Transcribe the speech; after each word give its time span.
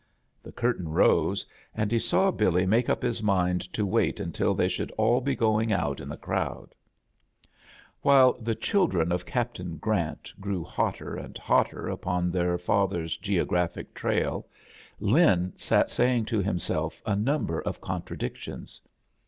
The 0.41 0.51
curtain 0.51 0.89
rose, 0.89 1.45
and 1.75 1.91
he 1.91 1.99
saw 1.99 2.31
BiUy 2.31 2.67
make 2.67 2.89
up 2.89 3.03
his 3.03 3.21
mind 3.21 3.61
to 3.71 3.85
wait 3.85 4.19
until 4.19 4.55
they 4.55 4.67
should 4.67 4.89
all 4.97 5.23
he 5.23 5.35
goii^ 5.35 5.71
out 5.71 5.99
in 5.99 6.09
the 6.09 6.17
crowd. 6.17 6.73
A 6.73 6.73
JOURNEY 6.73 6.73
IN 6.73 7.45
SEARCH 7.45 7.55
OF 7.61 8.01
CHRISTMAS 8.01 8.01
While 8.01 8.33
the 8.41 8.55
chHdrea 8.55 9.13
of 9.13 9.25
Captain 9.27 9.77
Grant 9.77 10.33
grew 10.39 10.63
hotter 10.63 11.15
and 11.17 11.37
hotter 11.37 11.87
upon 11.87 12.31
their 12.31 12.57
father's 12.57 13.15
geo 13.17 13.45
^ 13.45 13.47
graphic 13.47 13.93
trail* 13.93 14.47
Lin 14.99 15.53
sat 15.55 15.89
sa^i^ 15.89 16.25
to 16.25 16.41
himself 16.41 17.03
a<,^ 17.05 17.23
Dumber 17.23 17.61
of 17.61 17.79
contradictions. 17.79 18.81